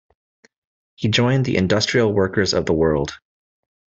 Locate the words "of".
2.55-2.65